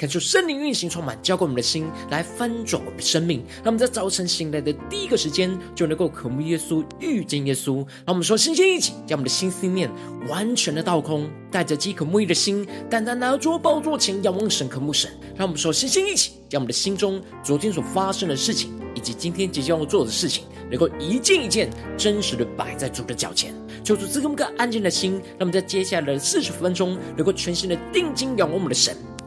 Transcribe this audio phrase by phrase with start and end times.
[0.00, 3.44] 感受圣灵运行充满，浇灌我们的心，来翻转我们的生命。
[3.56, 7.76] 让我们在早晨醒来的第一个时间，就能够渴慕耶稣、遇见耶稣。
[8.06, 9.90] 让我们说，星星一起，将我们的心思念
[10.26, 15.10] 完全的倒空，带着饥渴慕义的心，单单来到主宝座前，仰望神、渴慕神。
[15.36, 23.54] 让我们说，星星一起，将我们的心中昨天所发生的事情，以及今天即将要做的事情，能够一件一件真实的摆在主的脚前。
[23.84, 28.96] 求主赐给我们个安静的心，让我们在接下来的四十分钟，能够全心的定睛仰望我们的神，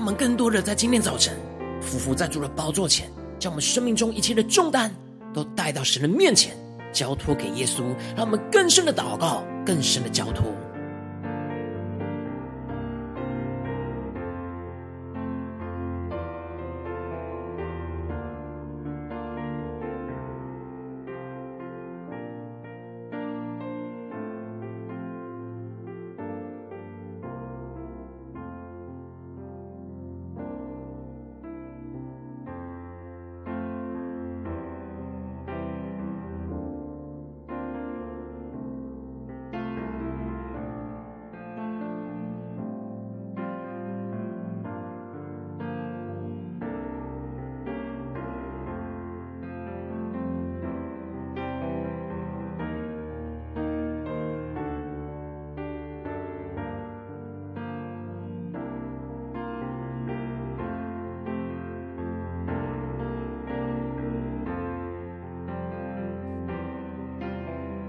[0.00, 1.36] 我们更多的在今天早晨，
[1.82, 4.90] 夫妇在主的宝座前，将我们生命中一切的重担
[5.34, 6.56] 都带到神的面前，
[6.90, 7.82] 交托给耶稣。
[8.16, 10.46] 让我们更深的祷告，更深的交托。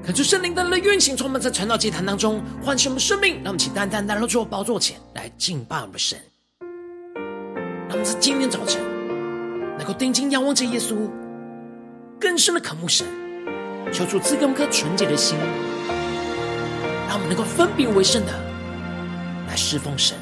[0.03, 3.35] 恳求圣灵的运行，充满在传道祭坛当中，唤醒我们生命。
[3.35, 6.19] 让我们请单单来到主宝座前来敬拜我们的神。
[7.87, 8.81] 让我们在今天早晨
[9.77, 11.07] 能够定睛仰望着耶稣，
[12.19, 13.05] 更深的渴慕神，
[13.93, 15.37] 求主赐给我们颗纯洁的心，
[17.07, 18.31] 让我们能够分别为圣的
[19.47, 20.17] 来侍奉神。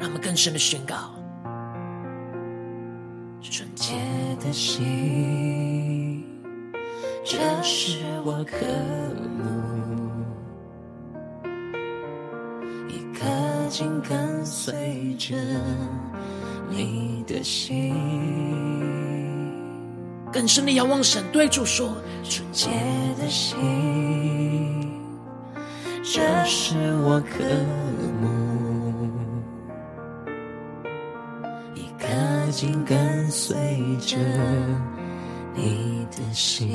[0.00, 1.14] 让我们更深的宣告：
[3.40, 3.94] 纯洁
[4.44, 5.81] 的心。
[7.24, 8.66] 这是我渴
[9.38, 9.44] 慕，
[12.88, 13.24] 一颗
[13.68, 15.36] 紧跟随着
[16.68, 17.94] 你的心，
[20.32, 21.94] 更深的仰望神，对主说：
[22.24, 22.68] 纯洁
[23.16, 23.56] 的心，
[26.02, 27.44] 这是我渴
[28.20, 28.28] 慕，
[31.76, 33.56] 一颗紧跟随
[34.00, 34.16] 着。
[35.54, 36.72] 你的心，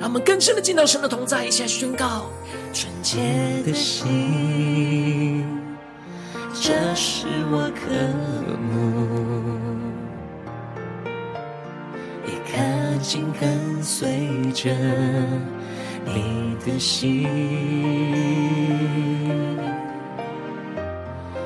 [0.00, 2.30] 让我们更深的进到神的同在，一起来宣告
[2.72, 3.18] 纯洁
[3.64, 5.44] 的心，
[6.54, 7.80] 这是我渴
[8.58, 8.74] 慕，
[12.26, 12.56] 一颗
[13.02, 14.74] 紧跟随着
[16.06, 17.28] 你的心，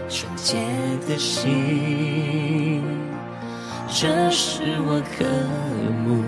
[0.08, 0.56] 纯洁
[1.08, 3.03] 的心。
[3.86, 5.24] 这是我渴
[6.04, 6.22] 慕，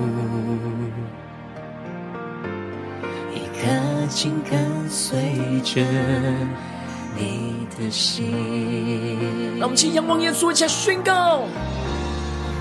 [3.35, 5.83] 一颗心跟随着
[7.17, 8.31] 你的心。
[9.59, 11.43] 让我们请仰望耶稣，一起来宣告：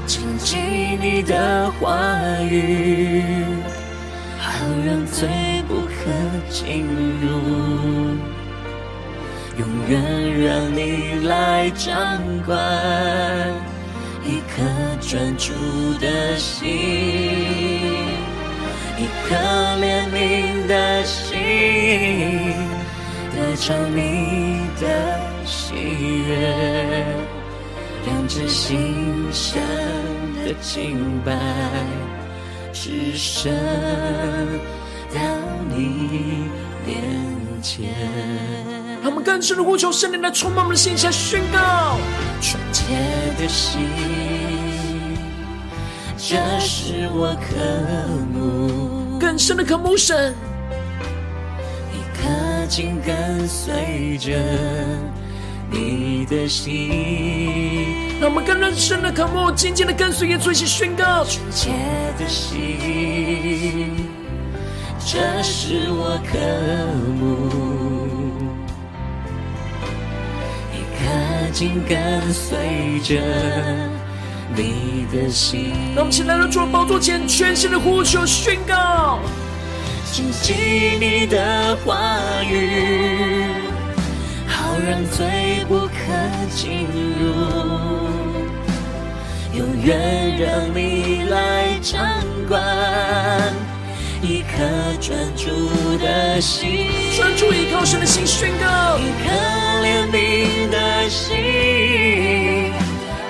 [0.07, 0.57] 谨记
[0.99, 1.95] 你的话
[2.41, 3.23] 语，
[4.39, 5.29] 好让罪
[5.67, 6.11] 不可
[6.49, 6.85] 进
[7.21, 7.27] 入，
[9.59, 10.01] 永远
[10.41, 12.55] 让你来掌管。
[14.55, 14.63] 一颗
[15.01, 15.51] 专注
[15.99, 16.69] 的心，
[18.97, 19.35] 一颗
[19.81, 21.37] 怜悯的心，
[23.35, 25.75] 得着你的喜
[26.29, 27.05] 悦，
[28.07, 29.61] 让这心声
[30.45, 31.33] 的敬拜
[32.71, 33.53] 只身
[35.13, 35.19] 到
[35.67, 36.47] 你
[36.85, 36.95] 面
[37.61, 37.89] 前。
[39.03, 41.97] 他们更深的呼求圣灵来充满我们的心，下宣告
[42.41, 42.83] 纯洁
[43.37, 43.81] 的心，
[46.27, 47.55] 这是我渴
[48.33, 50.33] 慕，更深的渴慕神，
[51.93, 54.31] 一颗紧跟随着
[55.69, 58.17] 你的心。
[58.19, 61.69] 让我们更深的渴慕，紧紧的跟随耶稣一起宣告纯洁
[62.17, 64.09] 的心，
[65.05, 66.39] 这是我渴
[67.19, 67.51] 慕。
[71.53, 73.21] 紧跟随着
[74.53, 79.19] 你的心，让我们一起来到主的宝座前，全心的呼求宣告，
[80.11, 80.53] 谨记
[80.99, 83.45] 你的话语，
[84.47, 85.93] 好让罪不可
[86.53, 86.85] 进
[87.19, 87.25] 入，
[89.57, 91.99] 永远让你来掌
[92.47, 92.61] 管，
[94.21, 94.57] 一颗
[95.01, 96.87] 专注的心，
[97.17, 99.31] 专注依靠神的心宣告，一颗
[99.81, 102.73] 怜悯的心，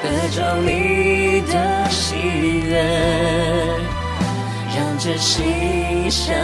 [0.05, 2.15] 得着你的喜
[2.63, 2.83] 悦，
[4.75, 6.35] 让这馨香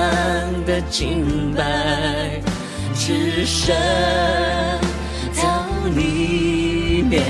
[0.65, 2.41] 的敬拜
[2.95, 3.75] 只剩
[5.43, 7.21] 到你面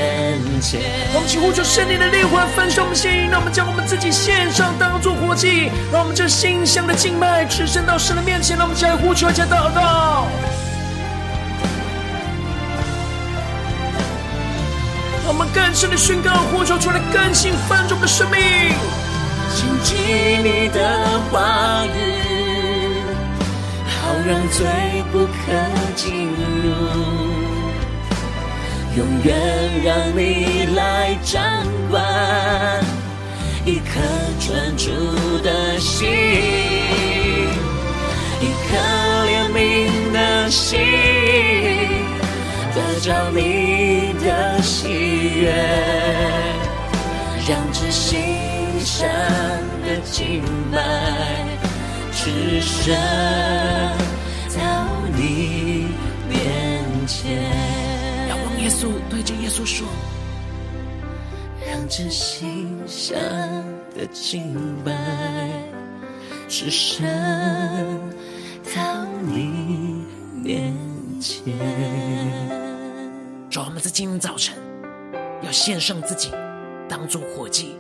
[0.62, 0.80] 前。
[1.14, 8.58] 我们起呼求圣灵的烈火焚烧我们心，让我们将我们自己献上，当作活祭，让我们这心香的敬拜只剩到神的面前。
[8.58, 10.28] 让我们起来呼求，起来祷告。
[15.44, 18.40] 们更深的宣告，呼求出来更新翻转的生命。
[19.56, 19.96] 请记
[20.38, 21.90] 你的话语，
[23.88, 24.68] 好让罪
[25.12, 25.52] 不可
[25.96, 26.70] 进入，
[28.96, 31.42] 永远让你来掌
[45.42, 45.52] 悦，
[47.50, 48.22] 让这馨
[48.80, 49.10] 香
[49.84, 50.78] 的敬拜
[52.12, 52.96] 只剩
[54.56, 54.86] 到
[55.16, 55.88] 你
[56.30, 57.42] 面前。
[58.30, 59.88] 仰望耶稣，对着耶稣说：
[61.68, 63.20] 让这馨香
[63.96, 64.56] 的敬
[64.86, 64.94] 拜
[66.48, 67.04] 只剩
[68.76, 70.06] 到你
[70.44, 70.72] 面
[71.20, 71.52] 前。
[73.50, 74.56] 主，我们在今天早晨
[75.52, 76.32] 要献上自己，
[76.88, 77.76] 当作火祭，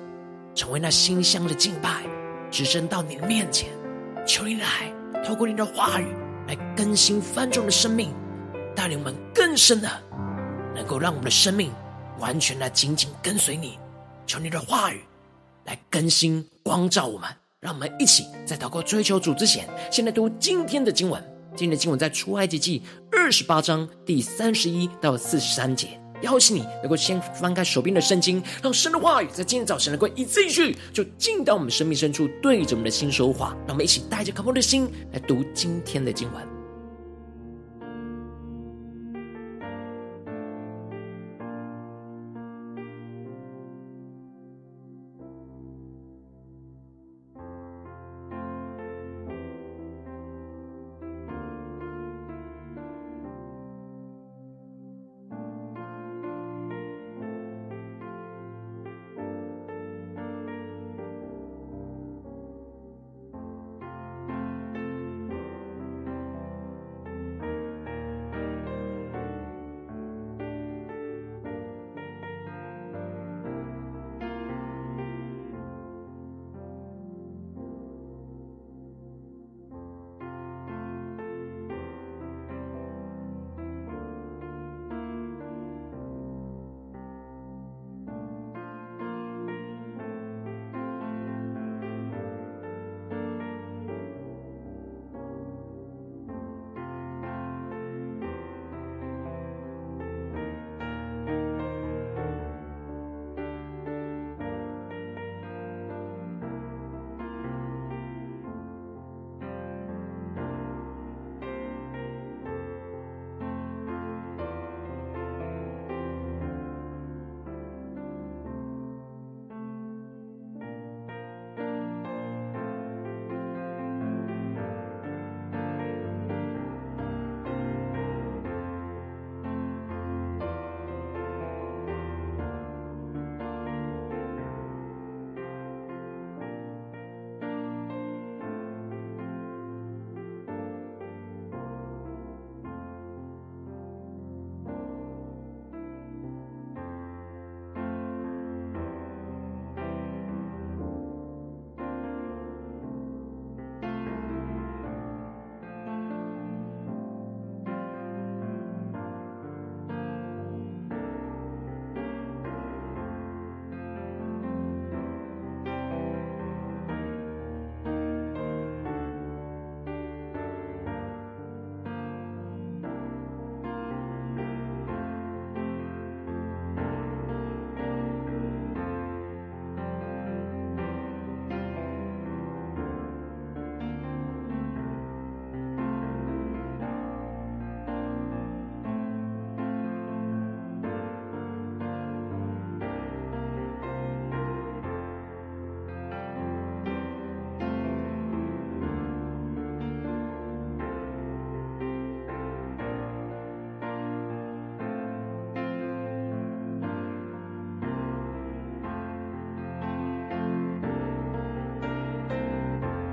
[0.54, 2.04] 成为那馨香的敬拜，
[2.52, 3.70] 只身到你的面前。
[4.28, 6.08] 求你来，透过你的话语
[6.50, 8.14] 来更新翻转的生命，
[8.76, 9.90] 带领我们更深的，
[10.76, 11.72] 能够让我们的生命
[12.20, 13.80] 完全来紧紧跟随你。
[14.28, 15.00] 求你的话语
[15.64, 17.30] 来更新光照我们，
[17.62, 21.24] 让我们一起在祷告追求主之前，先来读今天的经文。
[21.56, 22.84] 今天的经文在出埃及记
[23.14, 26.01] 二十八章第三十一到四十三节。
[26.22, 33.56] 邀请你能够先翻开手边的圣经，让神的话语在今天早晨能够一字一句就进到我们生命深处，对着我们的心说话。
[33.68, 36.61] 让我们一起带着渴慕的心来读今天的经文。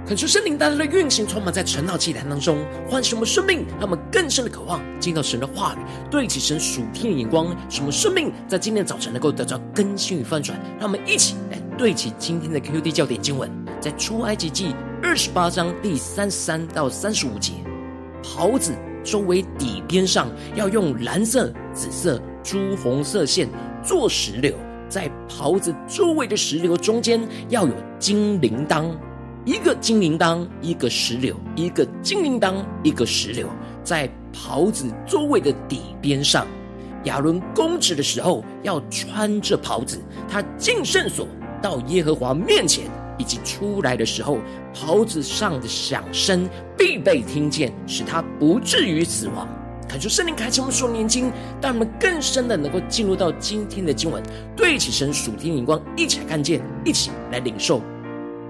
[0.09, 5.79] 恳求圣灵大大的运行，充满在晨祷祭坛当中，唤醒我们生命，让我们更深的渴望进到神的话语，
[6.11, 10.59] 对齐神属天的眼光，使我们生命在今天早晨能够得到更新与翻转。
[10.79, 13.51] 让我们一起来对齐今天的 QD 焦点经文，
[13.83, 17.53] 在出埃及记二十八章第三十三到三十五节，
[18.23, 18.73] 袍子
[19.05, 23.47] 周围底边上要用蓝色、紫色、朱红色线
[23.85, 24.55] 做石榴，
[24.89, 28.91] 在袍子周围的石榴中间要有金铃铛。
[29.45, 33.49] 一个金铃铛，一个石榴；一个金铃铛，一个石榴，
[33.83, 36.47] 在袍子周围的底边上。
[37.05, 41.27] 亚伦公职的时候，要穿着袍子；他进圣所
[41.63, 42.85] 到耶和华面前，
[43.17, 44.39] 以及出来的时候，
[44.75, 49.49] 袍子上的响声必被听见，使他不至于死亡。
[49.89, 54.23] 恳求圣灵开启我们属灵眼睛，让我们更深的能够进入到今天的经文，
[54.55, 57.81] 对起神属天眼光，一起来看见，一起来领受。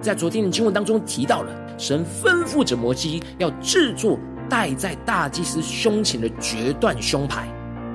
[0.00, 7.48] 在昨天的经文当中提到了，神吩咐着摩西要制作戴在大祭司胸前的决断胸牌，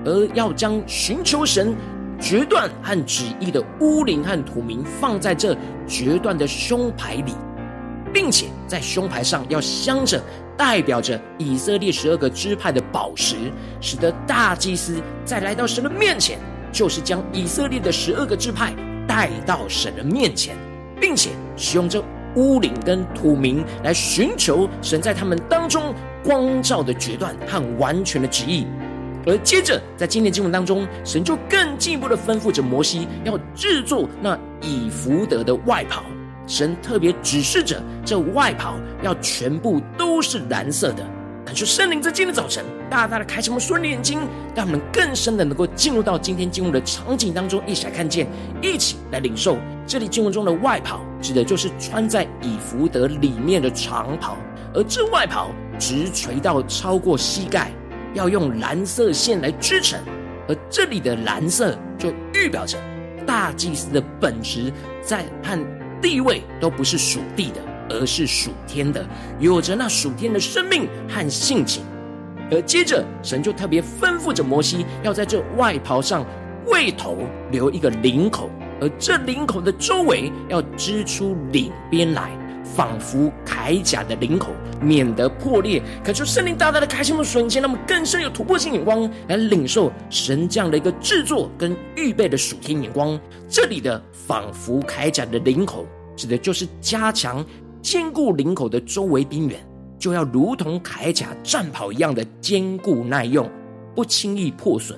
[0.06, 1.74] 而要将寻求神
[2.20, 5.56] 决断和旨意的乌灵和土民放在这
[5.88, 7.34] 决断的胸牌里，
[8.14, 10.22] 并且在胸牌上要镶着
[10.58, 13.36] 代表着以色列十二个支派的宝石，
[13.82, 16.38] 使得大祭司在来到神的面前，
[16.72, 18.74] 就是将以色列的十二个支派
[19.08, 20.56] 带到神的面前。
[21.04, 22.02] 并且使用这
[22.38, 25.94] 乌灵跟土明来寻求神在他们当中
[26.24, 28.66] 光照的决断和完全的旨意，
[29.28, 36.04] 而接着在今天经文当中，神就更进一步的吩咐着摩西要制作那以弗得的外袍。
[36.48, 41.06] 神特别指示着这外袍要全部都是蓝色的。
[41.46, 44.20] 感谢圣灵在今天早晨大大的开启我们属灵的眼睛，
[44.56, 48.28] 让我们更深的能够进入到今天经文的场景当中，一起来看见，
[48.62, 49.58] 一起来领受。
[49.86, 54.38] 这里经文中的外袍，指的就是穿在以弗得里面的长袍，
[54.74, 57.72] 而这外袍直垂到超过膝盖，
[58.14, 60.00] 要用蓝色线来织成。
[60.48, 62.78] 而这里的蓝色就预表着
[63.26, 64.72] 大祭司的本质
[65.02, 65.60] 在和
[66.02, 67.73] 地位都不是属地的。
[67.90, 69.06] 而是属天的，
[69.40, 71.84] 有着那属天的生命和性情。
[72.52, 76.26] 而接着，神就特别吩咐着摩西，要在这外袍上
[76.68, 77.18] 为头
[77.52, 78.50] 留一个领口，
[78.80, 82.30] 而这领口的周围要织出领边来，
[82.64, 85.82] 仿佛铠甲的领口，免得破裂。
[86.04, 93.20] 可就圣灵大大的开启我们瞬间，让我们更深有突破性眼光来领受神这样的一个制作跟预备的属天眼光。
[93.50, 97.44] 这里的仿佛铠甲的领口，指的就是加强。
[97.84, 99.60] 坚固领口的周围边缘，
[100.00, 103.48] 就要如同铠甲战袍一样的坚固耐用，
[103.94, 104.98] 不轻易破损。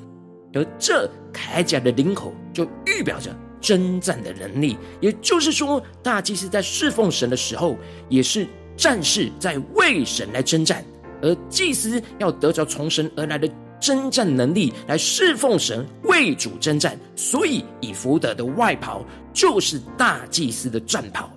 [0.54, 4.77] 而这铠甲的领口，就预表着征战的能力。
[5.01, 7.75] 也就是说，大祭司在侍奉神的时候，
[8.08, 10.86] 也是战士在为神来征战。
[11.24, 13.50] 而祭司要得着从神而来的
[13.82, 16.98] 征战能力，来侍奉神，为主征战。
[17.15, 21.27] 所以，以弗得的外袍就是大祭司的战袍。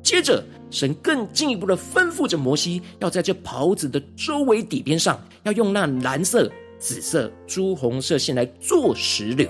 [0.00, 0.42] 接着。
[0.72, 9.46] 神更进一步的吩咐着摩西，要在这袍子的周围底边上，要用那蓝色、紫色、朱红色线来做石榴。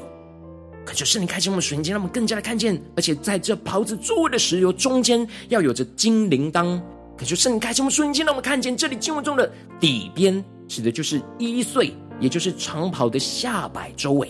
[0.85, 6.81] 可就是你开启我们属灵眼睛，让我们更加的看见，而且在这袍子周围的石榴中间，要有着金铃铛。
[7.17, 9.49] 可就是你开启我们属灵眼睛，让我们看见这里经文中的
[9.79, 14.29] 底边，指的就是衣穗，也就是长袍的下摆周围。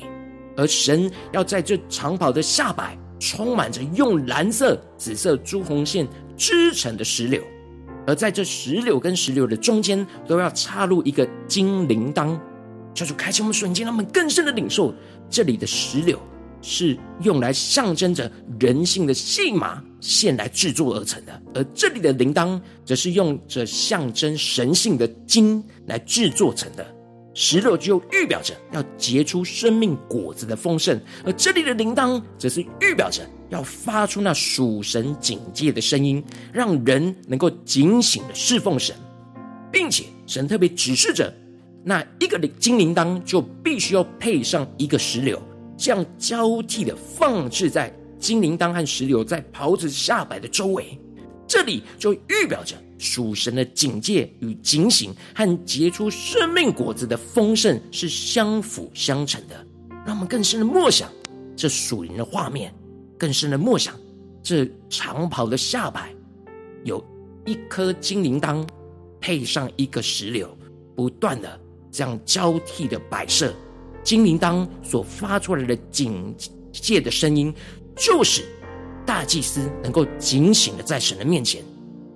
[0.58, 6.06] 而神要在这长袍的下摆，充满着用蓝色、紫色、朱红线。
[6.42, 7.40] 织成的石榴，
[8.04, 12.36] 而在这石榴跟石榴的中间，都要插入一个金铃铛，
[12.92, 14.92] 叫做开启我们瞬间，让我们更深的领受，
[15.30, 16.18] 这里的石榴
[16.60, 26.84] 是用来象征着人性的细麻线来制作而成的，而这里的铃铛，则是用着象征神性的金来制作成的。
[27.34, 36.22] 石榴就预表着要结出生命果子的丰盛，而这里的铃铛则是预表着要发出那属神警戒的声音，
[36.52, 38.94] 让人能够警醒的侍奉神，
[39.70, 41.32] 并且神特别指示着
[41.82, 45.40] 那一个金铃铛就必须要配上一个石榴，
[45.76, 50.98] 这样交替的放置在金铃铛和石榴在袍子下摆的周围，
[51.46, 52.76] 这里就预表着。
[53.02, 59.66] 属神的警戒与警醒，和结出生命果子的丰盛是相辅相成的。
[60.06, 61.10] 让我们更深的默想
[61.56, 62.72] 这属灵的画面，
[63.18, 63.98] 更深的默想
[64.40, 66.14] 这长袍的下摆
[66.84, 67.04] 有
[67.44, 68.64] 一颗金铃铛，
[69.20, 70.56] 配上一个石榴，
[70.94, 73.52] 不断的这样交替的摆设。
[74.04, 76.34] 金铃铛所发出来的警
[76.72, 77.52] 戒的声音，
[77.96, 78.44] 就是
[79.04, 81.62] 大祭司能够警醒的在神的面前。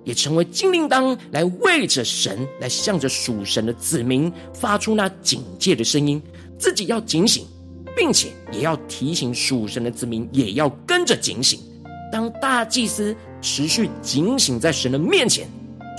[0.07, 6.21] 也成为金铃铛，来为着神，来向着属神的子民发出那警戒的声音，
[6.57, 7.45] 自己要警醒，
[7.93, 11.59] 并且也要提醒属神的子民，也要跟着警醒。
[12.09, 15.45] 当大祭司持续警醒在神的面前，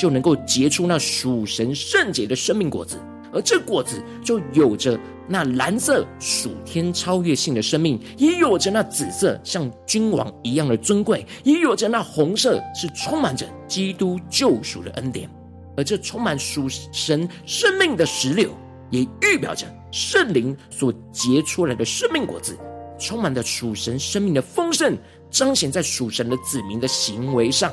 [0.00, 2.96] 就能够结出那属神圣洁的生命果子。
[3.30, 4.98] 而这果子就有着
[5.28, 15.28] 那蓝色属天超越性的生命，也有着那紫色像君王一样的尊贵，也有着那红色是充满着基督救赎的恩典。
[15.76, 18.50] 而这充满属神生命的石榴，
[18.90, 22.56] 也预表着圣灵所结出来的生命果子，
[22.98, 24.96] 充满着属神生命的丰盛，
[25.30, 27.72] 彰显在属神的子民的行为上。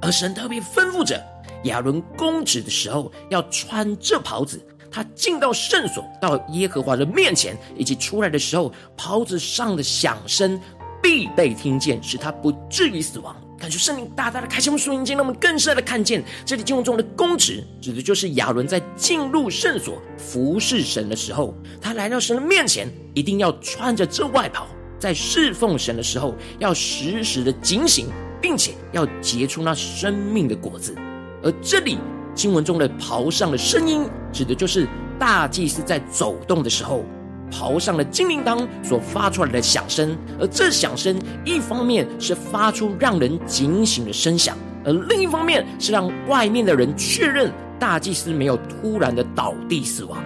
[0.00, 1.22] 而神特别吩咐着。
[1.64, 4.60] 亚伦公职的时候要穿这袍子，
[4.92, 10.60] 他进到圣所，到耶和华的面前，以及出来的时候，袍子上的响声
[11.02, 13.34] 必被听见，使他不至于死亡。
[13.58, 24.66] 感觉圣灵大大的开启我们属灵，让我们更深的看见这里经文中的公职，指的就是亚伦在进入圣所服侍神的时候，他来到神的面前，一定要穿着这外袍，
[24.98, 28.08] 在侍奉神的时候，要时时的警醒，
[28.40, 30.96] 并且要结出那生命的果子。
[31.40, 31.98] 而这里
[32.34, 34.86] 经文中的袍上的声音，指的就是
[35.18, 37.04] 大祭司在走动的时候，
[37.50, 40.16] 袍上的金铃铛所发出来的响声。
[40.40, 50.22] 而这响声，一方面是发出让人警醒的声响，而另一方面是让外面的人确认大祭司没有突然的倒地死亡。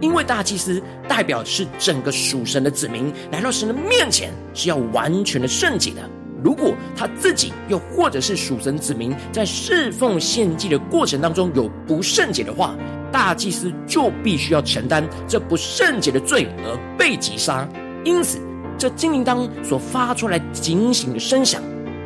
[0.00, 6.00] 因为大祭司代表是整个属神的子民来到神的面前，是要完全的圣洁的。
[6.42, 12.74] 如果他自己又或者是属神子民在侍奉献祭的过程当中有不圣洁的话，
[13.12, 17.68] 大祭司就必须要承担这不圣洁的罪而被击杀。
[18.04, 18.38] 因此，
[18.78, 21.62] 这金铃铛所发出来警醒的声响，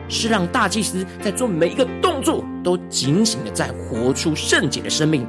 [0.08, 5.24] 是让大祭司在做每一个动作都警醒的在活出圣洁的生命，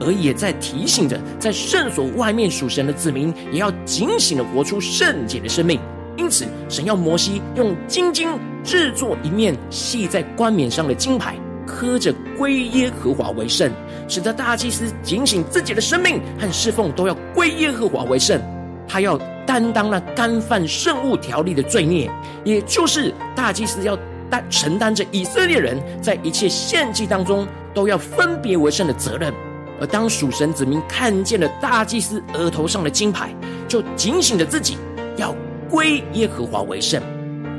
[0.00, 5.80] 而也在提醒着在圣所外面属神的子民也要警醒的活出圣洁的生命。
[6.16, 8.28] 因此，神要摩西用金金
[8.62, 13.70] 制作一面系在冠冕上的金牌，刻着归耶和华为圣，
[14.08, 18.40] 使得大祭司警醒自己的生命和侍奉都要归耶和华为圣。
[18.86, 22.10] 他要担当那干犯圣物条例的罪孽，
[22.44, 29.32] 也就是大祭司要担承担着以色列人在一切献祭当中都要分别为圣的责任。
[29.80, 33.34] 而当属神子民看见了大祭司额头上的金牌，
[33.66, 34.76] 就警醒着自己
[35.16, 35.34] 要。
[35.70, 37.00] 归耶和华为圣，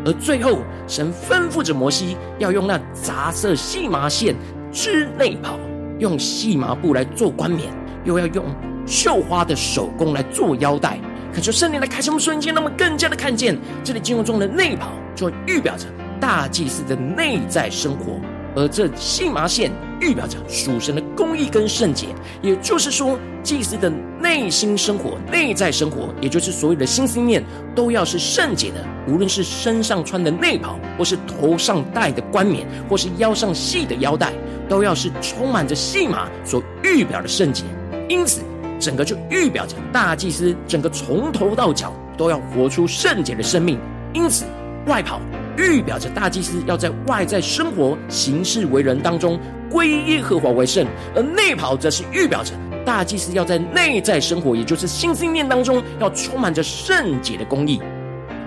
[0.05, 4.35] 而最后神吩咐着摩西要用那杂色细麻线
[4.71, 5.59] 织内袍，
[5.99, 7.69] 用细麻布来做冠冕，
[8.03, 8.45] 又要用
[8.85, 10.99] 绣花的手工来做腰带。
[11.33, 15.85] 可是圣灵来开什么瞬间，让我们更加的看见这里经文中的内袍，就预表着
[16.19, 18.19] 大祭司的内在生活。
[18.55, 22.07] 而这细麻线预表着属神的公义跟圣洁，
[22.41, 27.43] 也就是说，祭司的内心生活、内在生活，也就是所有的心思念，
[27.75, 28.83] 都要是圣洁的。
[29.07, 34.33] 无论是身上穿的内袍，或是头上戴的冠冕，或是腰上系的腰带，
[34.67, 37.63] 都要是充满着细麻所预表的圣洁。
[38.09, 38.41] 因此，
[38.79, 43.79] 整个就预表着大祭司整个从头到脚都要活出圣洁的生命。
[44.13, 44.45] 因此，
[44.87, 45.21] 外袍。
[45.57, 49.37] 预表着大祭司要在外在生活、行事为人当中
[49.71, 52.53] 归耶和华为圣，而内袍则是预表着
[52.85, 57.81] 大祭司要在内在生活，也就是心心念当中要充满着圣洁的公义。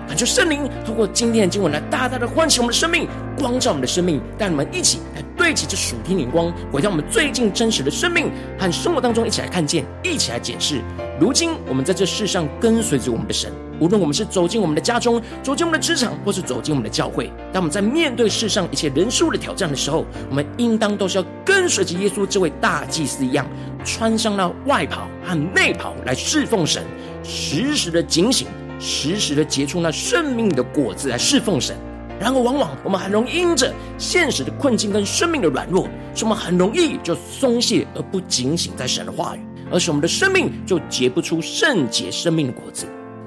[0.07, 10.81] 感谢圣灵通过今天的经文来大大的唤醒我们的生命，光照我们的生命，带你们一起来对齐这属天灵光，回到我们最近真实的生命和生活当中，一起来看见，一起来检视。
[11.19, 13.51] 如今我们在这世上跟随着我们的神。
[13.77, 23.45] 无论我们是走进我们的家中，走进我们的职场，或是走进我们的教会，当我们在面对世上一切人数的挑战的时候，我们应当都是要跟随着耶稣这位大祭司一样，
[23.83, 26.85] 穿上那外袍和内袍来侍奉神，
[27.21, 28.47] 时时的警醒，
[28.85, 31.75] 时时的结出那生命的果子来侍奉神。
[32.19, 39.39] 然而，往往我们很容易因着现实的困境跟生命的软弱，使我们很容易就松懈而不警醒在神的话语，
[39.71, 42.85] 而使我们的生命就结不出圣洁生命的果子。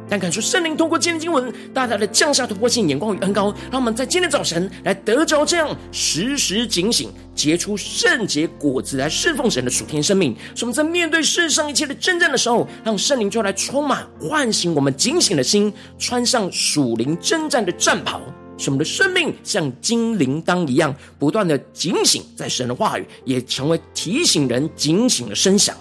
[0.09, 10.35] 但感受圣灵通过今天经文，大大的降下突破性眼光与恩膏，让我们在今天早晨来得着这样时时警醒、结出圣洁果子来侍奉神的属天生命。
[10.55, 18.21] 使我们在面对世上一切的征战的时候，让圣灵就来充满、唤醒我们警醒的心，穿上属灵征战的战袍，
[18.57, 25.77] 使我们的生命像金铃铛一样，不断的警醒在神的话语，也成为提醒人警醒的声响，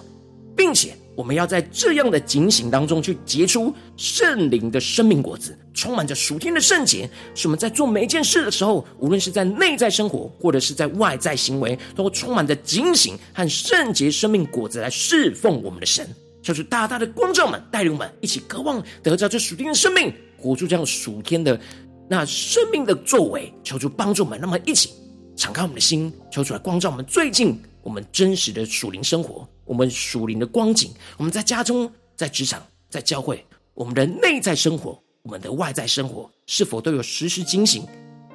[0.54, 0.94] 并且。
[1.18, 16.08] 我们要在这样的警醒当中去结出圣灵的生命果子，充满着属天的圣洁，使我们在做每一件事的时候，无论是在内在生活，或者是在外在行为，都充满着警醒和圣洁生命果子来侍奉我们的神。
[16.40, 21.60] 求主大大的光照们，带领我们一起渴望得到这属天的生命，活出这样属天的
[22.08, 23.52] 那生命的作为。
[23.64, 24.90] 求主帮助我们，那么一起
[25.36, 29.48] 敞开我们的心，求主来光照我们最近我们真实的属灵生活。
[29.64, 37.86] 我们属灵的光景，我们在家中、在职场、在教会，我们的内在生活、我们的外在生活，是否都有时时警醒？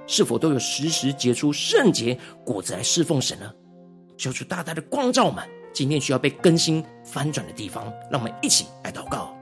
[0.08, 3.54] 是否都有时时结出圣洁果子来侍奉神呢？
[4.18, 9.38] 求主大大的光照我们，今天需要被更新翻转的地方，让我们一起来祷告。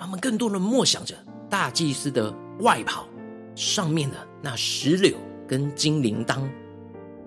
[0.00, 1.14] 让我们更多的默想着
[1.50, 3.06] 大祭司的外袍
[3.54, 5.14] 上面的那石榴
[5.46, 6.48] 跟金铃铛，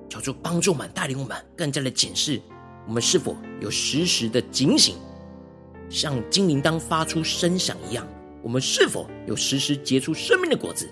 [0.09, 2.41] 求主帮助我们带领我们更加的检视，
[2.87, 4.95] 我们是否有时时的警醒，
[5.87, 8.07] 像金铃铛发出声响一样，
[8.41, 10.89] 我们是否有时时结出生命的果子，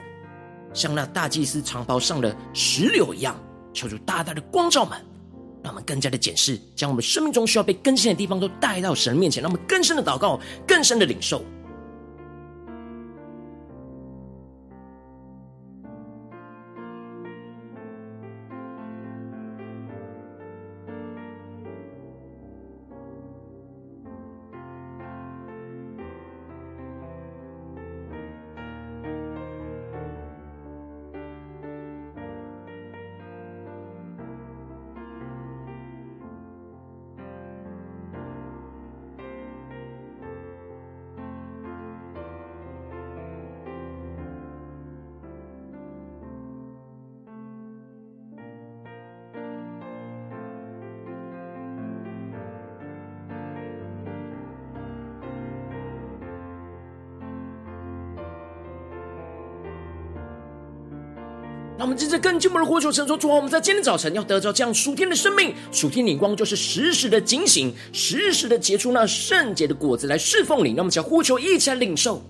[0.76, 3.36] 像那大祭司长袍上的石榴一样，
[3.74, 5.00] 求主大大的光照们，
[5.64, 11.44] 让我们更加的检视，将我们生命中需要被更新的地方都带到神面前，让我们更深的祷告，更深的领受。
[61.92, 70.70] 我们接着更进一步的呼求神说：主啊，我们在今天早晨要得着这样属天的生命，属天的光，就是时时的警醒，时时的结出那圣洁的果子来侍奉你。
[70.70, 72.22] 让我们将呼求一起来领受。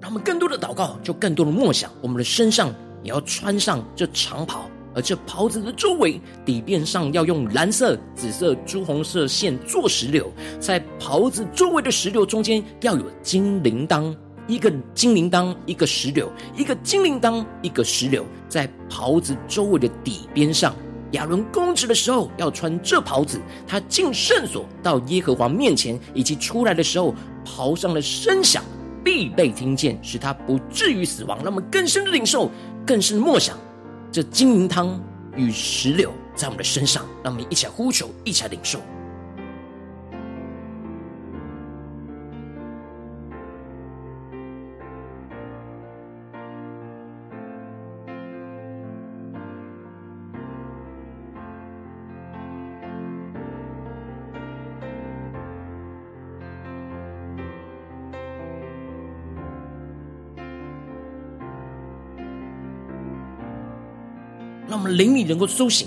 [0.00, 2.74] 让我们更多的祷告，就更多的默想，我们的身上
[3.04, 4.68] 也要穿上这长袍。
[4.96, 20.74] 而这袍子的周围底边上要用蓝色、紫色、朱红色线做石榴，在袍子周围的石榴中间要有金铃铛，一个金铃铛，一个石榴，一个金铃铛，一个石榴，在袍子周围的底边上。
[21.12, 28.64] 亚伦公职的时候要穿这袍子，他进圣所到耶和华面前，以及出来的时候，袍上的声响
[29.04, 31.38] 必被听见，使他不至于死亡。
[31.44, 32.50] 那么更深的领受，
[32.86, 33.56] 更深的默想。
[34.16, 34.98] 这金银汤
[35.36, 38.80] 与石榴在我们的身上，让我们一起来呼求，一起来领受。
[64.68, 65.86] 让我们灵里能够苏醒，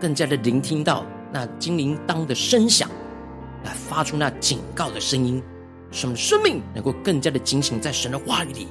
[0.00, 2.88] 更加的聆听到那金铃铛的声响，
[3.64, 5.42] 来发出那警告的声音，
[5.90, 8.68] 使我们生命能够更加的警醒在神的话语里，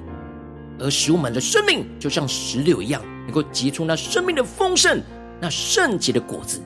[0.79, 4.99] 而使我们的生命就像石榴一样，能够结出那生命的丰盛、
[5.39, 6.59] 那圣洁的果子。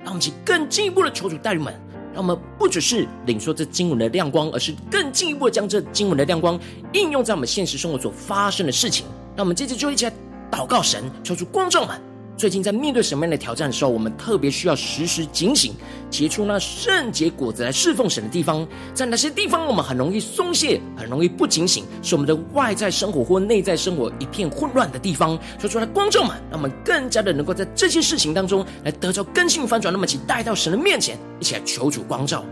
[0.00, 1.72] 让我们去更进一步的求主带领们，
[2.12, 6.58] 让我们不只是领受这经文的亮光，而是更进一步的将这经文的亮光
[6.92, 9.06] 应用在我们现实生活所发生的事情。
[9.36, 10.12] 让我们接着就一起来
[10.50, 12.11] 祷告神，求主光照们。
[12.42, 15.72] 最近在面对什么样的挑战的时候，我们特别需要时时警醒，
[16.10, 32.44] 结出那圣洁果子来侍奉神的地方，在哪些地方我们很容易松懈，很容易不警醒，是我们的外在生活或内在生活一片混乱的地方，说出来，观众们，让我们更加的能够在这些事情当中来得着更新翻转，那么，请带到神的面前，一起来求主光照。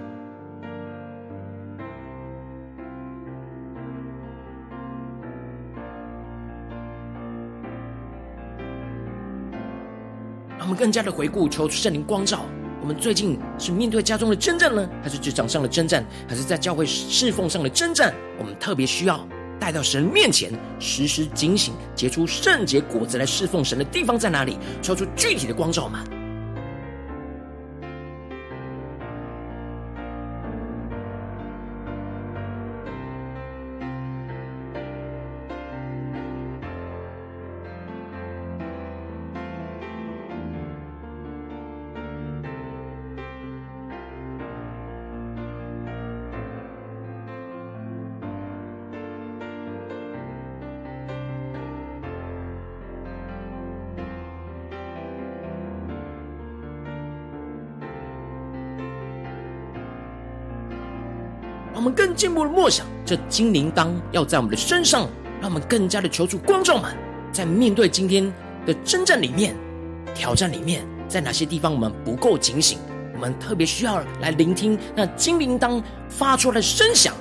[10.70, 12.46] 我们更加的回顾，求圣灵光照。
[12.80, 18.14] 我们最近是面对家中的征战呢，还是职场上的征战，还是在教会侍奉上的征战？
[18.38, 19.26] 我们特别需要
[19.58, 24.56] 带到神面前，时时警醒，结出圣洁果子来侍奉神的地方在哪里？
[24.80, 26.04] 求出具体的光照吗？
[61.80, 65.08] 我们更进步的默想，这金铃铛要在我们的身上，
[65.40, 66.94] 让我们更加的求助光照们，
[67.32, 68.30] 在面对今天
[68.66, 69.56] 的征战里面、
[70.14, 72.78] 挑战里面，在哪些地方我们不够警醒？
[73.14, 77.14] 我们特别需要来聆听那金铃铛发出来的声响，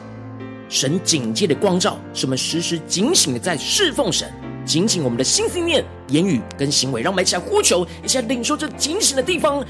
[0.67, 4.29] 神警戒的光照，使我们时时警醒的在侍奉神，
[4.65, 9.65] 警醒我们的心思念、言语跟行为，让我们一起来呼求，一起来领受这警醒的地方，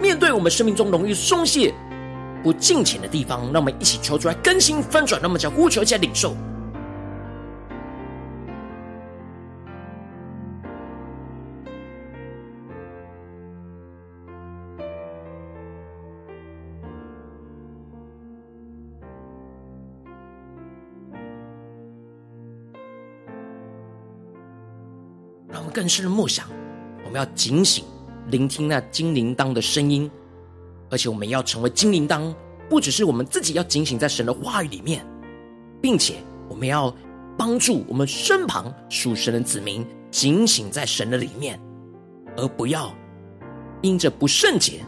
[0.00, 1.72] 面对我们生命中容易松懈。
[2.42, 6.36] 不敬虔的地方，让我们一起求出来更新翻转，让我们将呼求一下领受。
[25.48, 26.48] 让我们更深的默想，
[27.04, 27.84] 我们要警醒，
[28.28, 30.10] 聆听那金铃铛的声音。
[30.92, 32.34] 而且我们要成为金铃铛，
[32.68, 35.02] 不只是我们自己要警醒在神的话语里面，
[35.80, 36.16] 并且
[36.50, 36.94] 我们要
[37.38, 41.58] 帮助我们身旁属神的子民警醒在神的里面，
[42.36, 42.94] 而不要
[43.80, 44.84] 因着不圣洁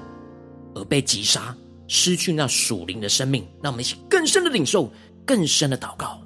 [0.75, 1.57] 而被击杀，
[1.89, 3.49] 失去那属灵的生命。
[3.63, 4.93] 让我们一起更深的领受，
[5.25, 6.21] 更深的祷告。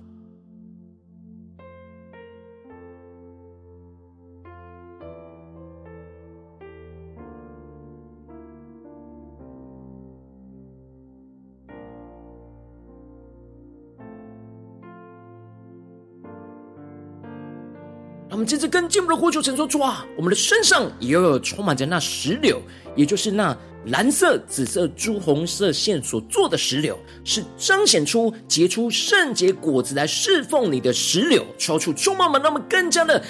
[18.49, 22.63] 接着跟进一步的呼求，神说：“主啊，我们的身上也要有充满着那石榴，
[22.97, 23.55] 也就是那
[23.89, 31.45] 蓝色、紫色、朱红色线所做的石榴，是彰显出结出圣洁果子来侍奉你的石榴。
[31.59, 33.23] 求主充满们，让我们更加的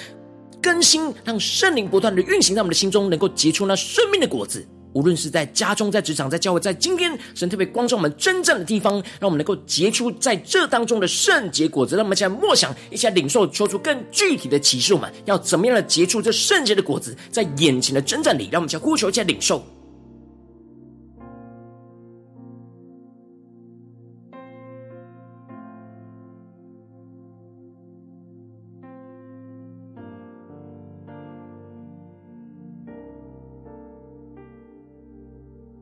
[0.61, 11.95] 更新，让圣灵不断的运行在我们的心中，能够结出那生命的果子。”无论是在家中、在职场、在教会，在今天，神特别光照我们真正的地方，让我们能够结出在这当中的圣洁果子。
[11.95, 14.93] 让我们现在默想，一起来领受，求出更具体的启示。
[14.93, 19.63] 我们要怎么样的结出这圣洁的果子，在眼前的征战里，让我们一起来呼求，一下领受。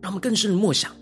[0.08, 0.96] 让我们更深的默想，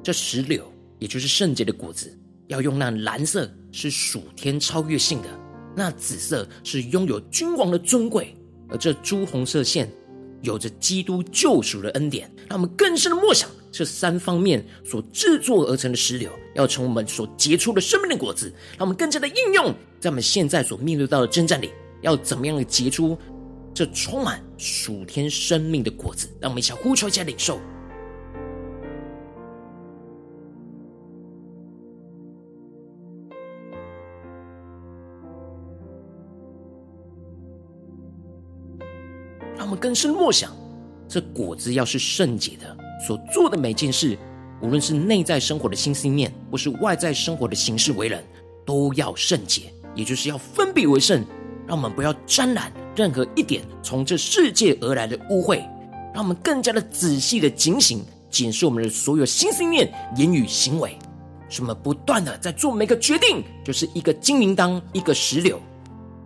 [0.00, 5.28] 这石榴也就是圣洁的果子，要用那蓝色是属天超越性的，
[5.74, 8.32] 那紫色是拥有君王的尊贵，
[8.68, 9.90] 而这朱红色线
[10.42, 12.30] 有着基督救赎的恩典。
[12.48, 23.18] 让我们更深的默想，这三方面所制作而成的石榴，要从我们所结出的生命的果子，让我们更加的应用在我们现在所面对到的征战里，要怎么样的结出
[23.74, 26.28] 这充满属天生命的果子？
[26.40, 27.58] 让我们一起呼求，一下领受。
[39.74, 40.52] 们更深默想，
[41.08, 44.16] 这果子要是圣洁的，所做的每件事，
[44.62, 48.22] 无论是内在生活的心思念，或是外在生活的行事为人，
[48.64, 49.62] 都要圣洁，
[49.96, 51.24] 也就是要分别为圣。
[51.66, 55.56] 让我们不要沾染任何一点从这世界而来的污秽，
[56.12, 60.96] 让我们更加的仔细的警醒，检视我们的所有心思念、言语、行为，
[61.48, 65.58] 使我们不断的在做每个决定，就是一个金铃铛，一个石榴。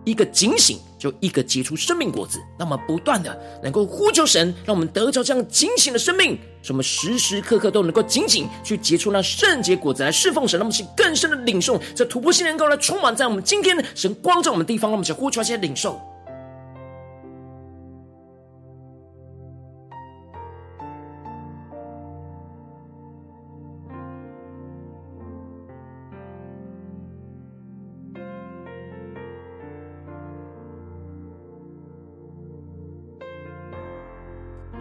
[0.05, 2.39] 一个警醒，就一个结出生命果子。
[2.57, 10.59] 那么不断的能够呼求神，让我们得着这样警醒的生命，使我们时时刻刻都能够紧紧去结出那圣洁果子来侍奉神。
[10.59, 14.89] 让我们去更深的领受这突破性能够来充满在我们今天神光照我们的地方。
[14.89, 16.01] 让我们呼求一些领受。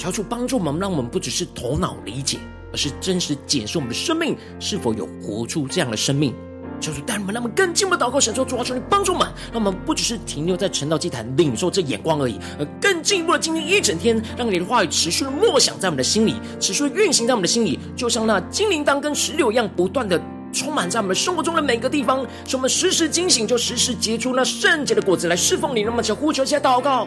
[0.09, 2.39] 求主帮助我们，让我们不只是头脑理解，
[2.73, 6.35] 而是真实检视我们的生命是否有活出这样的生命。
[6.81, 20.19] 求主带我们，让我们更进一步祷告，神说主啊，求你帮助我们，让我们不只是停留在晨祷祭坛领受这眼光而已，而更进一步的经历一整天，让你的话语持续的默想在我们的心里，持续的运行在我们的心里，就像那金铃铛跟石榴一样，不断的
[20.53, 25.83] 充满在我们生活中的每个地方，使我们时时惊醒，就时时结出那圣洁的果子来侍奉你。
[25.83, 27.07] 那么，求呼求一下祷告。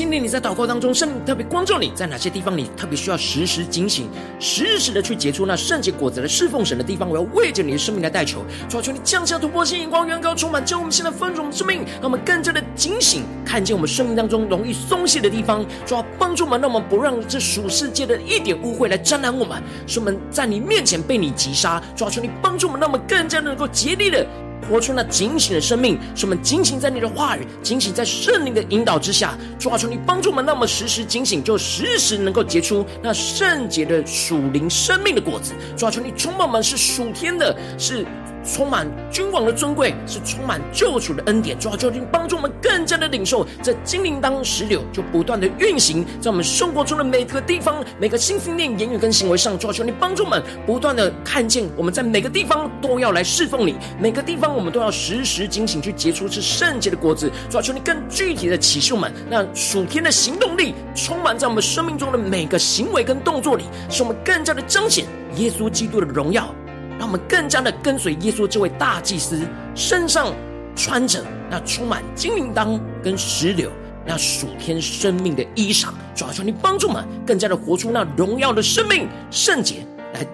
[0.00, 4.08] 今天你在祷告当中，圣灵特别光照你，在哪些地方你特别需要时时警醒，
[4.38, 24.26] 时时的去结出那圣洁果子来侍奉神的地方，我要为着你的生命来代求，主啊，求你降下突破性眼光，远高充满，将我们现在丰盛的生命，让我们更加的警醒，看见我们生命当中容易松懈的地方，主啊，帮助我们，让我们不让这属世界的一点污秽来沾染我们，使我们在你面前被你击杀，主啊，求你帮助我们，让我们更加的能够竭力的。
[24.70, 29.36] 活出那警醒的生命，使我们警醒在你的话语，警醒在圣灵的引导之下。
[29.58, 35.52] 主啊，求你帮助我们，让我们时时警醒，就时时能够结出那圣洁的属灵生命的果子。
[35.76, 38.06] 主啊，求你充满我们是属天的，是。
[38.52, 41.56] 充满君王的尊贵，是充满救主的恩典。
[41.56, 49.56] 主啊，求你帮助我们更加的领受这金铃铛石榴，就不断的运行在我们生活中的每个地方、每个心思念、言语跟行为上。
[49.56, 57.30] 主啊，求你帮助我们不断的看见我们在每个地方都要来侍奉你，每个地方我们都要时时警醒去结出这圣洁的果子。
[57.48, 65.04] 主啊，求你更具体的启示我们，让属天的行动力充满在我们生命中的每个行为跟动作里，使我们更加的彰显
[65.36, 66.52] 耶稣基督的荣耀。
[67.00, 69.40] 让我们更加的跟随耶稣这位大祭司，
[69.74, 70.34] 身上
[70.76, 73.72] 穿着那充满金铃铛跟石榴
[74.06, 79.76] 那属天生命的衣裳，主啊，求你帮助我们更加的活出那荣耀的生命圣洁，
[80.12, 80.26] 来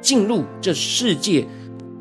[0.00, 1.44] 进入这世界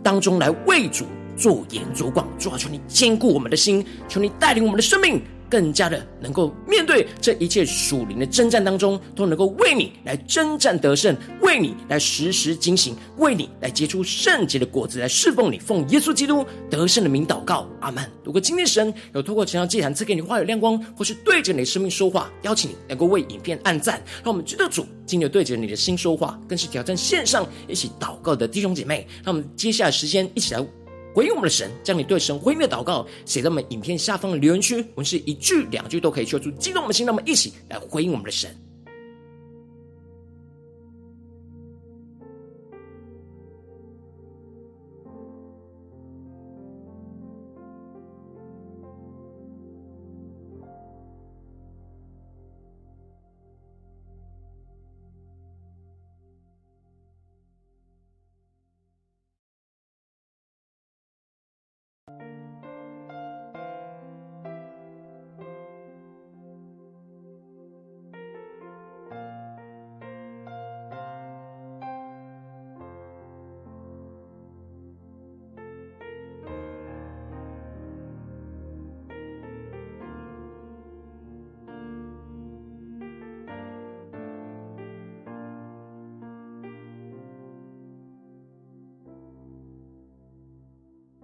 [0.04, 2.28] 当中来为主做盐做光。
[2.38, 5.24] 主啊，求你坚固我们的心，求你带领我们的生命。
[5.54, 18.04] 更加的能够面对这一切属灵的征战当中，都能够为你来征战得胜，为你来时时警醒，为你来结出圣洁的果子来侍奉你，奉耶稣基督得胜的名祷告，阿门。
[18.24, 30.66] 如果今天神有透过这场祭坛赐给你话语亮光，或是对着你的生命说话，邀请你能够为影片按赞，让我们知道主今天对着你的心说话，更是挑战线上一起祷告的弟兄姐妹，让我们接下来时间一起来。
[31.14, 38.50] 回应我们的神，将你对神毁灭的祷告写在我们影片下方的留言区，我们是一句两句都可以说出激动我们的心，那么一起来回应我们的神。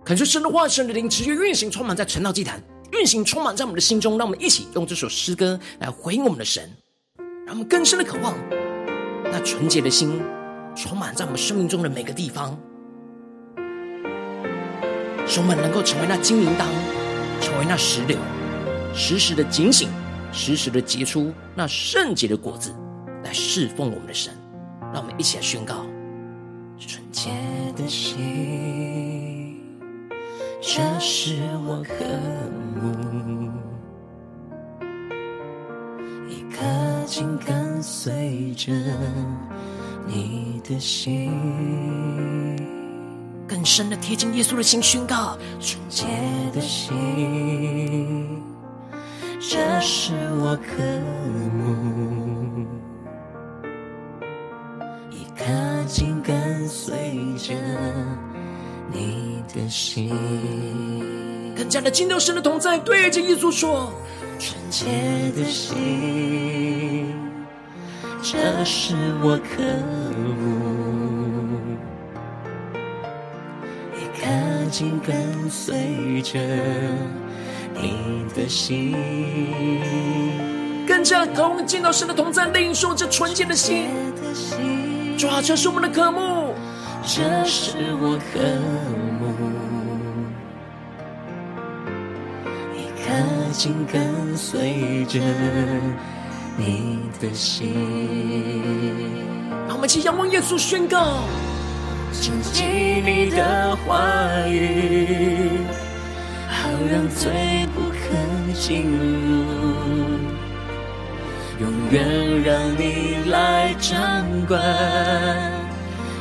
[0.09, 2.59] 感谢神的话，神的灵持续运行，充满在晨道祭坛，
[2.93, 4.17] 运行充满在我们的心中。
[4.17, 6.67] 让我们一起用这首诗歌来回应我们的神，
[7.45, 8.35] 让我们更深的渴望
[9.25, 10.19] 那纯洁的心，
[10.75, 12.57] 充满在我们生命中的每个地方。
[15.27, 16.67] 使我们能够成为那金银当，
[17.39, 18.17] 成为那石榴，
[18.95, 19.89] 时时的警醒，
[20.33, 22.73] 时时的结出那圣洁的果子，
[23.23, 24.33] 来侍奉我们的神。
[24.91, 25.85] 让我们一起来宣告：
[26.79, 27.29] 纯洁
[27.77, 29.28] 的心，
[30.61, 31.35] 这是
[31.65, 31.93] 我渴
[32.75, 32.91] 慕，
[36.27, 36.59] 一颗
[37.05, 38.73] 紧跟随着
[40.05, 41.31] 你的心，
[43.47, 46.05] 更深的贴近耶稣的心，宣告纯洁
[46.53, 48.43] 的心，
[49.39, 50.83] 这是我渴
[51.57, 52.67] 慕，
[55.09, 55.45] 一颗
[55.87, 57.55] 紧跟随着
[58.91, 60.09] 你的心，
[61.55, 63.91] 更加的进到神的同在，对着耶稣说：
[64.39, 64.85] 纯洁
[65.35, 67.13] 的心。
[68.21, 69.63] 这是我渴
[70.27, 71.57] 慕，
[73.95, 74.25] 一颗
[74.69, 76.39] 紧跟随着
[77.73, 78.95] 你的心。
[80.87, 83.87] 更加渴望见到神的同在，领受这纯洁的心。
[85.17, 86.48] 主啊，这是我们的渴慕，
[87.05, 88.39] 这是我渴
[89.19, 89.21] 慕，
[92.75, 95.19] 一颗紧跟随着。
[96.61, 97.73] 你的心，
[99.65, 101.23] 让我们一起仰望耶稣，宣告：
[102.11, 105.61] 谨记你的话语，
[106.49, 107.97] 好让罪不可
[108.53, 109.45] 进入，
[111.61, 113.95] 永远让你来掌
[114.49, 114.59] 管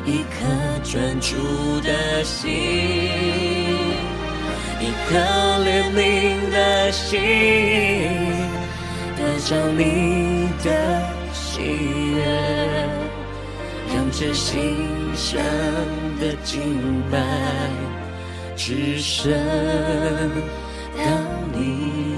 [0.09, 0.39] 一颗
[0.83, 1.37] 专注
[1.83, 2.51] 的心，
[4.81, 5.19] 一颗
[5.67, 7.21] 怜悯的心。
[9.19, 10.67] 得着你的
[11.35, 11.61] 喜
[12.15, 12.25] 悦，
[13.95, 14.77] 让这心
[15.15, 15.39] 上
[16.19, 17.19] 的敬拜
[18.57, 19.31] 只剩
[20.97, 21.03] 到
[21.53, 22.18] 你。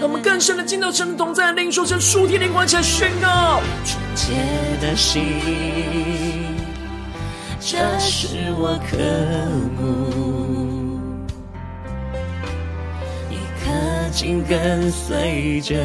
[0.00, 4.34] 让我们更深的进到神的同在，领受这属天灵光，起来宣告：纯洁
[4.80, 5.22] 的心，
[7.60, 8.96] 这是我渴
[9.76, 10.38] 慕。
[14.10, 15.76] 紧跟随着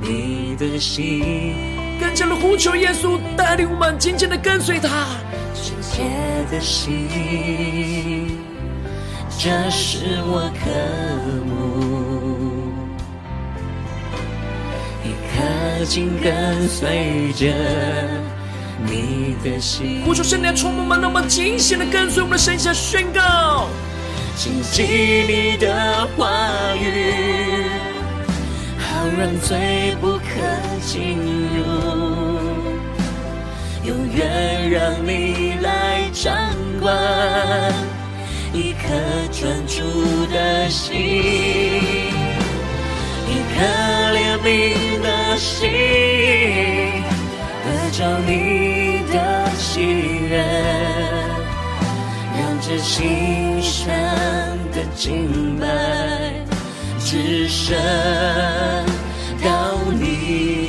[0.00, 1.54] 你的心，
[2.00, 5.06] 更加的呼求耶稣带领我们紧紧的跟随他。
[5.54, 6.02] 纯洁
[6.50, 7.06] 的心，
[9.38, 10.68] 这是我渴
[11.46, 11.55] 慕，
[15.84, 17.46] 紧跟随着
[18.84, 20.02] 你的心。
[20.04, 23.68] 呼求圣灵充满，让我们紧紧的跟随我们的神，下宣告。
[24.36, 26.28] 谨记你的话
[26.76, 27.64] 语，
[28.78, 30.24] 好让罪不可
[30.84, 31.16] 进
[31.56, 31.64] 入，
[33.82, 36.36] 永远让你来掌
[36.82, 36.94] 管
[38.52, 38.88] 一颗
[39.32, 40.92] 专注的心，
[43.56, 43.64] 一颗
[44.12, 45.70] 怜悯的心，
[47.64, 49.16] 得着你的
[49.56, 49.80] 喜
[50.28, 50.44] 悦。
[52.68, 53.86] 这心上
[54.72, 55.66] 的敬拜，
[56.98, 57.76] 只剩
[59.40, 60.65] 到你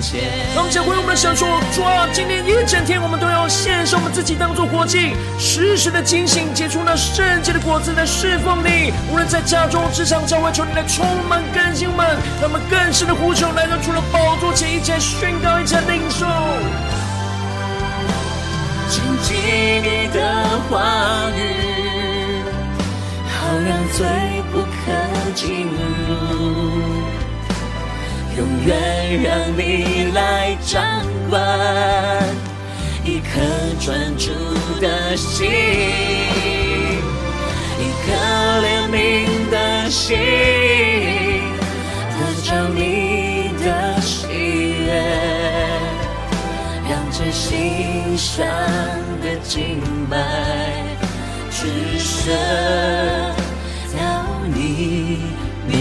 [0.00, 0.20] 前。
[0.54, 8.92] 让我们将回我们的想说，主啊，今天一整天，我们都要献上我们自己，当做活祭，时时的警醒，结出那圣洁的果子来侍奉你。
[9.12, 12.06] 无论在家中、职场、教会，求你来充满更新我们，
[12.40, 16.26] 让我们更深的呼求，来到除了宝座前，一切宣告，一切领受。
[18.88, 19.34] 谨记
[19.82, 20.18] 你的
[20.68, 20.82] 话
[21.36, 22.42] 语，
[23.28, 24.04] 好让罪
[24.50, 24.90] 不可
[25.32, 26.99] 进入，
[28.36, 30.82] 永远让你来掌
[31.28, 31.38] 管
[33.04, 33.40] 一颗
[33.80, 34.30] 专注
[34.80, 35.50] 的心，
[37.78, 38.12] 一颗
[38.60, 38.94] 怜悯
[39.50, 40.16] 的心，
[42.10, 44.26] 得着你的喜
[44.86, 44.88] 悦。
[47.12, 48.46] 这心上
[49.22, 50.16] 的敬拜，
[51.50, 52.32] 只剩
[53.92, 53.98] 到
[54.54, 55.18] 你
[55.68, 55.76] 面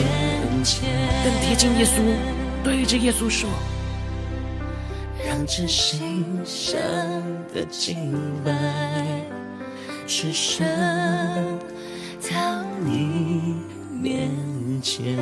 [0.66, 0.89] 前。
[1.24, 2.02] 更贴近耶稣，
[2.64, 3.49] 对着耶稣说：
[5.26, 6.80] 让这心上
[7.53, 9.22] 的敬拜，
[10.05, 10.68] 只剩
[12.32, 13.55] 到你
[14.01, 14.30] 面
[14.82, 15.18] 前。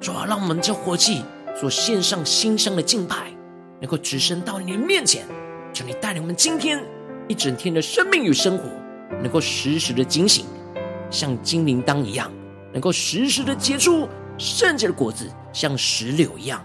[0.00, 1.22] 主啊，让我们这活祭。
[1.58, 3.32] 所献上馨香的敬拜，
[3.80, 5.24] 能够直升到你面前，
[5.72, 6.84] 求你带领我们今天
[7.28, 8.64] 一整天的生命与生活，
[9.22, 10.44] 能够时时的警醒，
[11.10, 12.30] 像金铃铛一样，
[12.74, 14.06] 能够时时的结出
[14.38, 16.64] 圣洁的果子，像石榴一样，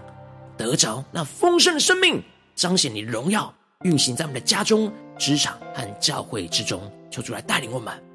[0.56, 2.22] 得着那丰盛的生命，
[2.54, 3.52] 彰显你的荣耀，
[3.84, 6.80] 运行在我们的家中、职场和教会之中。
[7.10, 8.11] 求主来带领我们。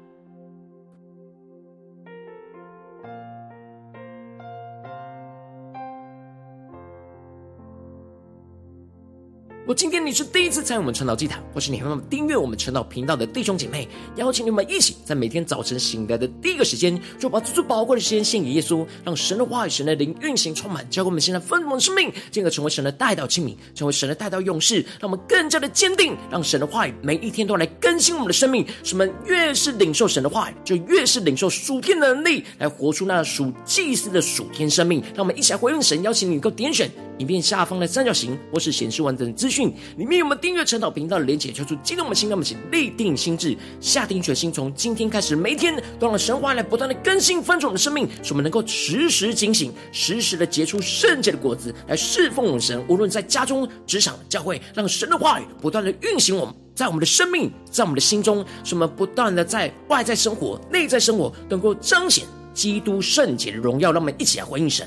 [9.68, 28.64] 如果今天你是第一次参与我们晨祷祭坛，或是你还没有订阅我们晨祷频道的弟兄姐妹，邀请你们一起在每天早晨醒来的第一个时间，就把这最宝贵的时间献给耶稣，让神的话语、神的灵运行充满，教给我们现在丰盛的生命，进而成为神的代祷器皿，成为神的代祷勇士，让我们更加的坚定，让神的话语每一天都来更新我们的生命。
[28.82, 35.02] 使我们越是领受神的话语，就越是领受属天的能力，来活出那属祭司的属天生命。
[35.14, 39.57] 让我们一起来回应神，邀请你能够点选影片下方的三角形，或是显示完整的资讯。
[39.96, 52.84] 里面有我们订阅陈祷频道的连结，求出激动我们心，让我们一起立定心志，下定决心，从今天开始，每一天都让神话来不断的更新翻转我们的生命，使我们能够时时警醒，时时的结出圣洁的果子，来侍奉我们神。
[52.88, 63.92] 无论在家中、职场、教会，让神的话语不断的运行我们，在我们的生命，在我们的心中，使我们不断的在外在生活、内在生活，能够彰显基督圣洁的荣耀。
[63.92, 64.86] 让我们一起来回应神。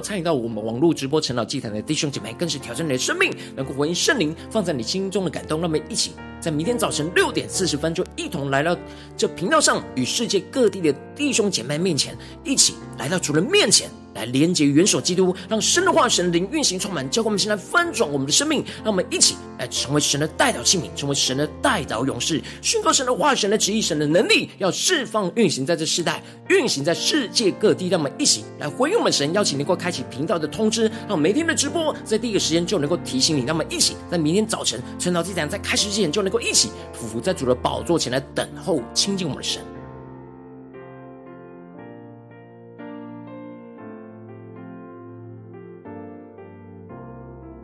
[0.00, 5.60] 参与到我们网络直播晨祷祭坛的弟兄姐妹，更是挑战你的生命，能够回应圣灵放在你心中的感动。
[5.60, 8.76] 让我们一起在明天早晨六点四十分，就一同来到
[9.16, 13.90] 这频道上，与世界各地的弟兄姐妹面前，一起来到主人面前。
[14.16, 27.88] 来连接元首基督，让神的化、神灵运行充满，教会我们现在翻转我们的生命，让我们一起来成为神的代祷器皿，成为神的代祷勇士，宣告神的化、神的旨意、神的能力，要释放运行在这世代，运行在世界各地。
[27.88, 33.44] 让我们一起来回应我们神邀请，能够开启频道的通知，让每天的直播在第一个时间就能够提醒你。
[33.44, 39.75] 让我们一起在明天早晨晨祷祭坛在开始之前，就能够一起俯伏在主的宝座前来等候亲近我们的神。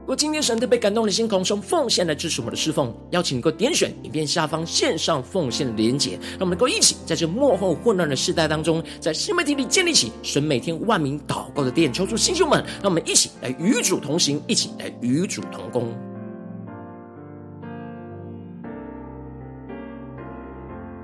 [0.02, 15.94] 如果今天神特别感动的心，空中奉献来支持我们的侍奉，邀请你能够点选影片下方线上奉献的连结，让我们能够一起在这幕后混乱的世代当中，在新媒体里建立起神每天万名祷告的殿，求主弟兄们，让我们一起来与主同行，一起来与主同工。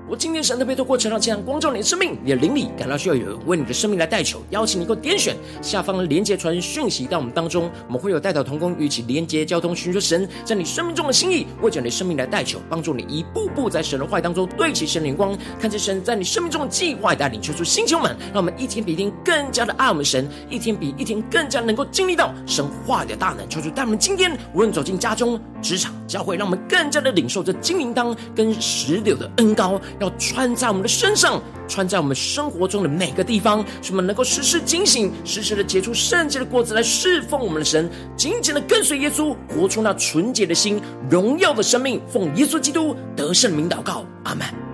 [0.09, 29.79] 我今天神特别透过晨祷祭坛光照你的生命，你的灵里感到需要有人为你的生命来代求，邀请你能够点选下方的连接传讯息到我们当中，我们会有代祷同工与其连接交通，寻求神在你生命中的心意，为着你的生命来代求，帮助你一步步在神的话语当中对齐神的眼光，看见神在你生命中的计划带领，求出星球们，让我们一天比一天更加的爱我们神，一天比一天更加能够经历到神话的大能，求主带我们今天无论走进家中、职场、教会，让我们更加的领受这金银当跟石榴的恩膏。
[29.99, 42.01] 要穿在我们的身上，穿在我们生活中的每个地方，使我们能够时时警醒，时时的结出圣洁的果子来侍奉我们的神，紧紧的跟随耶稣，活出那纯洁的心、荣耀的生命。
[42.07, 44.68] 奉耶稣基督得圣名祷告，阿门。